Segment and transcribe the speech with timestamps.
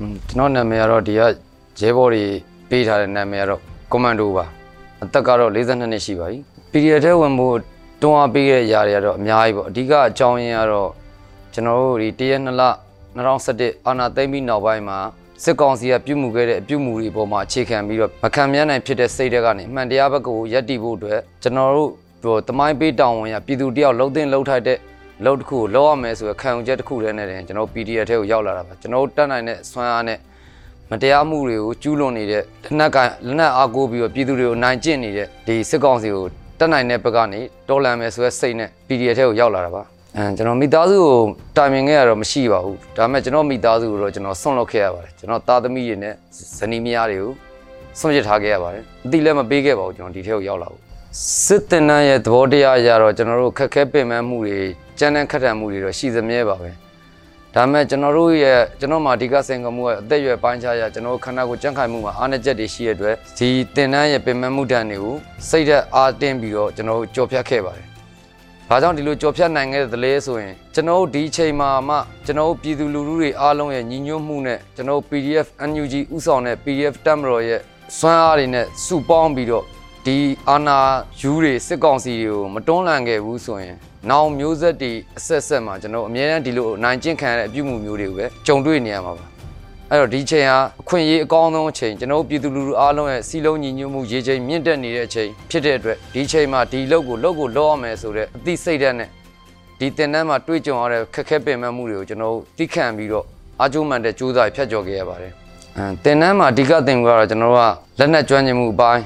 [0.00, 1.20] อืมကျွန်တော်နာမည်ကတော့ဒီက
[1.80, 2.24] ရဲဘော်တွေ
[2.68, 4.44] ပေးထားတဲ့နာမည်ကတော့ ကွန်မန်ဒိုပါ
[5.02, 6.38] အသက်ကတော့42နှစ်ရှိပါပြီ
[6.72, 7.56] PDF ထဲဝင်ဖို့
[8.02, 10.90] တွန်းအားပေးတဲ့ຢာတွေကတော့အများကြီးပေါ့အဓိကအကြောင်းရင်းကတော့
[11.54, 12.62] ကျွန်တော်တို့ဒီတရက်နှစ်လ
[13.28, 14.98] 2017အာနာသိမ့်ပြီးနောက်ပိုင်းမှာ
[15.44, 21.90] စစ်ကောင်စီကပြုမှုခဲ့တဲ့အပြုမှုတွေပေါ်မှာအခြေခံပြီးတော့မခံမြနိုင်ဖြစ်တဲ့စိတ်တွေကနေအမှန်တရားဘက်ကိုယက်တည်ဖို့အတွက်ကျွန်တော်တို့
[22.22, 24.78] ဟိုတမိုင်းပေးတောင်းဝင်ရပြည်သူတယောက်လှုပ်တင်လှုပ်ထိုက်တဲ့
[25.24, 30.18] လောက်တစ်ခုကိုလောက်ရမယ်ဆိုရယ်ခံယူချက်တစ်ခုတည်းနဲ့တင်ကျွန်တော် PDF ထဲကိုရောက်လာတာပါကျွန်တော်တို့တက်နိုင်တဲ့ဆွမ်းအားနဲ့
[30.90, 32.96] မတရားမှုတွေကိုကျူးလွန်နေတဲ့လက်နက်က
[33.26, 36.24] လက်နက်အားကိုးပြီးတော့ပြည်သူတွေကိုနိုင်ကျင့်နေတဲ့ဒီစစ်ကောင်စီကို
[36.58, 39.82] တက်နိုင်တဲ့ဘက်ကနေတော်လန်မယ်ဆိုရယ်စိတ်နဲ့ PDF ထဲကိုရောက်လာတာပါ
[40.16, 41.20] အဲကျွန်တော်မိသားစုကို
[41.56, 46.14] တိုင်ပင်ခဲ့ရတော့မရှိပါဘူးဒါပေမဲ့ကျွန်တော်မိသားစုကိုတော့ကျွန်တော်ဆွန့်လွတ်ခဲ့ရပါတယ်ကျွန်တော်သားသမီးတွေနဲ့
[46.58, 47.32] ဇနီးမယားတွေကို
[47.98, 50.80] ဆွန့်ပစ်ထားခဲ့ရပါတယ်အတိလည်းမပေးခဲ့ပါဘူးကျွန်တော်ဒီထဲကိုရောက်လာဘူး
[51.44, 54.58] စစ်တင်နန်းရဲ့သဘောတရားအရတော့ကျွန်တော်တို့ခက်ခဲပင်ပန်းမှုတွေ
[54.98, 56.70] ကြမ်းတမ်းခက်ထန်မှုတွေတော့ရှိသမြဲပါပဲ
[57.54, 65.16] ဒါပေမဲ့ကျွန်တော်တို့ရဲ့ကျွန်တော်မှာအဓိကစင်ကမှုကအသက်အရွယ်ပိုင်းခြားရကျွန်တော်တို့ခန္ဓာကိုယ်ကြံ့ခိုင်မှုမှာအားနည်းချက်တွေရှိရတဲ့အတွက်ဒီတင်နန်းရဲ့ပင်ပန်းမှုတန်တွေကို
[65.48, 67.86] စိတ်သက်အားတင်းပြီးတော့ကျွန်တော်တို့ကြော်ဖြတ်ခဲ့ပါတယ်။
[68.68, 77.60] ဘာကြောင့်ဒီလိုကြော်ဖြတ်နိုင်ခဲ့သလဲဆိုရင်ကျွန်တော်တို့ဒီအချိန်မှာမှကျွန်တော်တို့ပြည်သူလူထုတွေအားလုံးရဲ့ညီညွတ်မှုနဲ့ကျွန်တော်တို့ PDF NUG ဥဆောင်တဲ့ PDF တက်မတော်ရဲ့
[77.98, 79.64] စွမ်းအားတွေနဲ့စုပေါင်းပြီးတော့
[80.08, 80.78] ဒီအာနာ
[81.20, 83.76] ယူတွေစစ်ကောင်စီတွေကိုမတွန်းလှန်ခဲ့ဘူးဆိုရင်
[84.10, 89.26] နောင်မျိုးဆက်တွေအဆက်ဆက်မှာကျွန်တော်အများအားဒီလိုနိုင်ကျင့်ခံရတဲ့အပြုမှုမျိုးတွေကိုပဲကြုံတွေ့နေရမှာပါ
[89.90, 99.08] အဲ့တော့ဒီချိန်ဟာအခွင့်အရေးအကောင်းဆုံးအချိန်ကျွန်တော်တို့ပြည်သူလူထုအားလုံးရဲ့စီလုံးညီညွတ်မှုရေချိန်မြင့်တက်နေတဲ့အချိန်ဖြစ်တဲ့အတွက်ဒီချိန်မှာဒီလုပ်ကိုလုပ်ကိုလုပ်ရမယ်ဆိုတဲ့အသိစိတ်ဓာတ်နဲ့
[99.78, 103.24] ဒီတင်တန်းမှာတွေ့ကြုံရတဲ့ခက်ခဲပင်ပန်းမှုတွေကိုကျွန်တော်တို့သိခံပြီးတော့
[103.60, 105.32] အားကျိုးမှန်တဲ့ကြိုးစားဖြတ်ကျော်ခဲ့ရပါတယ်
[105.76, 109.02] အဲတင်တန်းမှာအဓိကသင်မှုကတော့ကျွန်တော်တို့ကလက်နက်ကျွမ်းကျင်မှုအပိုင်း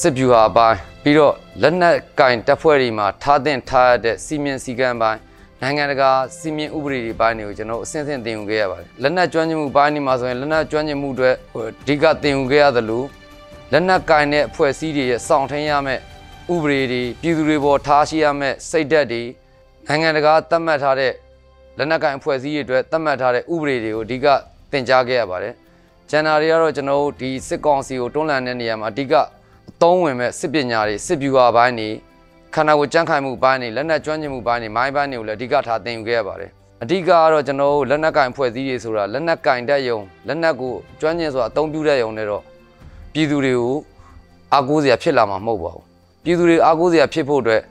[0.00, 5.20] စစ်ဗျူဟာပိုင်းပြီးတော့လက်နက်ကင်တပ်ဖွဲ့တွေမှာထားတင်ထားရတဲ့စီမင်းစည်းကမ်းပိုင်း
[5.62, 13.02] နိုင်ငံတကာစီမင်းဥပဒေတွေပိုင်းတွေကိုကျွန်တော်အဆင့်ဆင့်သင်ယူခဲ့ရပါတယ်လက်နက်ကျွမ်းကျင်မှုပိုင်းဒီမှာဆိုရင်လက်နက်ကျွမ်းကျင်မှုတွေအဓိကသင်ယူခဲ့ရသလို
[13.72, 16.00] လက်နက်ကင်တဲ့အဖွဲ့အစည်းတွေရဲ့စောင့်ထင်းရမယ့်
[16.54, 19.22] ဥပဒေတွေပြည်သူတွေပေါ်ထားရှိရမယ့်စိတ်ဓာတ်တွေ
[19.88, 21.12] နိုင်ငံတကာသတ်မှတ်ထားတဲ့
[21.78, 24.26] လက်နက်ကင်အဖွဲ့အစည်းတွေအတွက်သတ်မှတ်ထားတဲ့ဥပဒေတွေကိုအဓိက
[24.70, 25.54] သင်ကြားခဲ့ရပါတယ်
[26.10, 29.20] ကျန်တာတွေကတော့ကျွန်တော်တို့ဒီစစ်ကောင်စီကိုတွန်းလှန်တဲ့နေရာမှာအဓိကအ
[29.82, 31.90] သုံးဝင်မဲ့စစ်ပညာတွေစစ်ဗျူဟာပိုင်းတွေ
[32.54, 36.50] ခန္ဓာကိုယ်ကြံ့ခိုင်မှုပိုင်းတွေလက်နက်ကျွမ်းကျင်မှုပိုင်းတွေမိုင်းပိုင်းတွေကိုလည်းအဓိကထားသင်ယူခဲ့ရပါတယ်
[36.82, 42.42] အဓိကကတော့ကျွန်တော်တို့လက်နက်ကင်ဖွဲ့စည်းတွေဆိုတာလက်နက်ကင်တက်ယုံလက်နက်ကိုကျွမ်းကျင်စွာအသုံးပြုတဲ့ယုံနဲ့တော့
[43.12, 43.76] ပြည်သူတွေကို
[44.52, 45.84] အားကိုးစရာဖြစ်လာမှာမဟုတ်ပါဘူး
[46.24, 47.62] ပြည်သူတွေအားကိုးစရာဖြစ်ဖို့အတွက်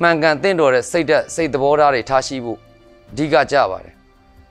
[0.00, 2.58] မှန်ကန်တင့်တော်တဲ့စိတ်ဓာတ်စိတ်သဘောထားတွေထားရှိဖို့
[3.12, 3.94] အဓိကကြပါတယ်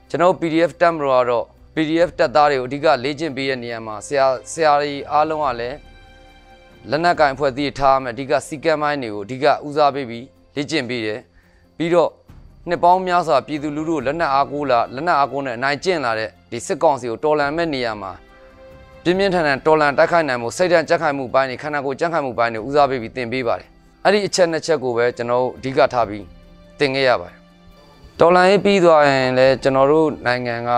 [0.10, 1.46] ကျွန်တော်တို့ PDF တက်မလို့ကတော့
[1.76, 5.76] PDF တက်သားတွေကိုအဓိကလေ့ကျင့်ပေးတဲ့နေရာမှာဆရာဆရာကြီးအားလုံးကလည်း
[6.90, 10.26] လက်နက်ကင်ဖွဲ့သည့်ထားမယ်အဓိကစီကံမိုင်းတွေကိုအဓိကဦးစားပေးပြီး
[10.56, 11.20] လေ့ကျင့်ပေးတယ်
[11.78, 12.10] ပြီးတော့
[12.70, 18.12] နှစ်ပေါင်းများစွာပြည်သူလူထုကိုလက်နက်အားကိုးလာလက်နက်အားကိုးနဲ့အနိုင်ကျင့်လာတဲ့ဒီစစ်ကောင်စီကိုတော်လန်မဲ့နေရာမှာ
[19.04, 23.68] ပြင်းပြင်းထန်ထန်တော်လန်တိုက်ခိုက်နိုင်မှုစိတ်ဓာတ်ကြက်ခိုင်မှုပိုင်းတွေခန္ဓာကိုယ်ကြက်ခိုင်မှုပိုင်းတွေဦးစားပေးပြီးသင်ပေးပါတယ်
[24.04, 26.26] အဲ့ဒီအချက်နှစ်ချက်ကိုပဲကျွန်တော်တို့အဓိကထားပြီး
[26.80, 27.38] သင်ခဲ့ရပါတယ်
[28.20, 30.72] တော်လန်ရေးပြီးသွားရင်လည်းကျွန်တော်တို့နိုင်ငံက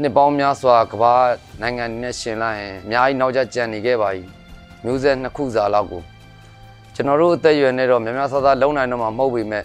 [0.00, 1.14] နှစ်ပေါင်းများစွာကမ္ဘာ
[1.60, 4.37] နိုင်ငံတွေနဲ့ရှင်လိုက်ရင်အများကြီးနောက်ကျကျန်နေခဲ့ပါပြီ
[4.84, 6.02] မျိုးဆက်နှစ်ခုစာလောက်ကို
[6.94, 9.64] ကျွန်တော်တို့အသက်အရွယ်နဲ့တော့များများဆဆလုံနိုင်တော့မှာမဟုတ်ပေမဲ့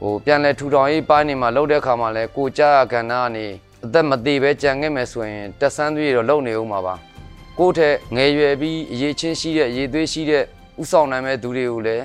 [0.00, 3.46] ဟိုပြန်လဲထူထောင်ရေးပိုင်းနေမှာလှုပ်တဲ့ခါမှာလဲကိုကြရကဏ္ဍကနေ
[3.84, 6.94] အသက်မသေးပဲကြံခဲ့မယ်ဆိုရင်တက်ဆန်းသွေးတော့လုံနေဦးမှာပါ
[7.58, 10.42] ကိုယ့်ထက်ငယ်ရွယ်ပြီးအရေးချင်းရှိတဲ့အရေးသွေးရှိတဲ့
[10.82, 12.04] ဥဆောင်နိုင်မဲ့သူတွေကိုလည်း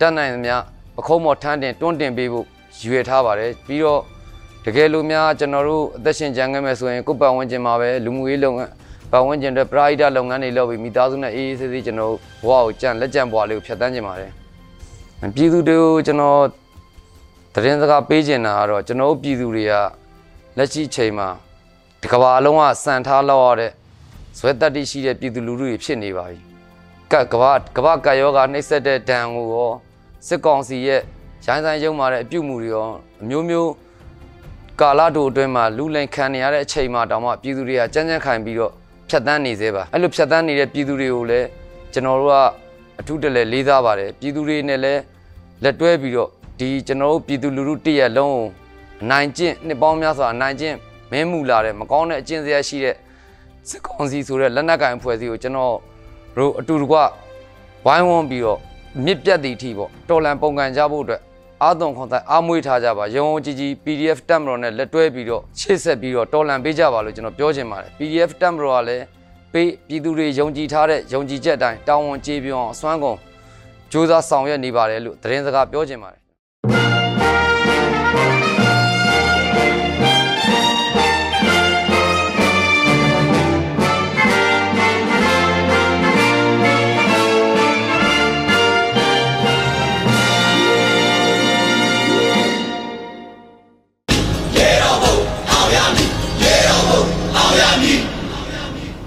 [0.00, 0.54] တတ်နိုင်သမျှ
[0.96, 2.46] ပခုံးမော်ထမ်းတင်တွန်းတင်ပေးဖို့
[2.88, 4.00] ရွယ်ထားပါတယ်ပြီးတော့
[4.64, 8.70] တကယ်လို့များကျွန်တော်တို့အသက်ရှင်ကြံခဲ့မယ်ဆိုရင်ကိုယ့်ပတ်ဝန်းကျင်မှာပဲလူမှုရေးလုပ်ငန်း
[9.14, 12.12] ပတ်ဝန်းကျင်အတွက်ပရိဒါလုပ်ငန်းတွေလုပ်ပြီးမိသားစုနဲ့အေးအေးဆေးဆေးကျွန်တော်
[12.46, 14.30] ဘဝကိုကြံလက်ကြံဘဝလေးကိုဖြတ်တန်းခြင်းပါတယ်။
[15.34, 16.40] ပြည်သူတွေကိုကျွန်တော်
[17.54, 19.72] သတင်းစကားပေးချင်တာကတော့ကျွန်တော်တို့ပြည်သူတွေက
[20.56, 21.28] လက်ရှိချိန်မှာ
[22.00, 23.70] ဒီကမ္ဘာလုံးကစံထားလောက်ရတဲ့
[24.38, 26.38] ဇွဲတက်တိရှိတဲ့ပြည်သူလူထုတွေဖြစ်နေပါပြီ။
[27.12, 29.72] ကကမ္ဘာကမ္ဘာကယောဂနှိမ့်ဆက်တဲ့ဒဏ်ကိုရော
[30.26, 31.00] စစ်ကောင်စီရဲ့
[31.46, 32.86] ရိုင်းဆိုင်ရုံမာတဲ့အပြုတ်မှုတွေရော
[33.22, 33.70] အမျိုးမျိုး
[34.80, 38.74] ကာလတိုအတွင်းမှာလူလိန်ခံနေရတဲ့အချိန်မှာတောင်မှပြည်သူတွေကကြမ်းကြမ်းခိုင်ပြီးတော့
[39.14, 41.46] ဖြတ်တန်းနေသေးပါအဲ့လိုဖြတ်တန်းနေတဲ့ပြည်သူတွေကိုလည်း
[41.92, 42.36] ကျွန်တော်တို့က
[43.00, 45.00] အထူးတလဲလေးစားပါတယ်ပြည်သူတွေနဲ့လည်း
[45.62, 46.28] လက်တွဲပြီးတော့
[46.58, 48.46] ဒီကျွန်တော်တို့ပြည်သူလူထုတရက်လုံးကို
[49.02, 50.76] အနိုင်ကျင့်နှစ်ပေါင်းများစွာအနိုင်ကျင့်
[51.10, 52.96] မင်းမူလာတဲ့မကောင်းတဲ့အကျင့်စရာရှိတဲ့
[53.68, 55.74] စစ်ကောင်စီဆိုတဲ့လက်နက်ကင်အဖွဲ့အစည်းကိုကျွန်တော်
[56.36, 56.96] တို့အတူတကွ
[57.86, 58.58] ဝိုင်းဝန်းပြီးတော့
[59.04, 61.20] မြစ်ပြတ်သည့်အထိပေါ့တော်လန်ပုံကန်ကြဖို့အတွက်
[61.62, 69.04] အာသွန်ခွန်တိုင်အားမွေးထားကြပါရုံုံကြီးကြီး PDF တက်မတော်နဲ့လက်တွဲပြီးတော့ရှေ့ဆက်ပြီးတော့တော်လန်ပေးကြပါလို့ကျွန်တော်ပြောချင်ပါတယ် PDF တက်မတော်ကလည်း
[69.52, 73.18] ပေးပြည်သူတွေယုံကြည်ထားတဲ့ယုံကြည်ချက်အတိုင်းတောင်းဝန်ကျေးပြောအောင်အစွမ်းကုန်
[73.90, 76.23] စ조사ဆောင်ရွက်နေပါတယ်လို့သတင်းစကားပြောချင်ပါတယ်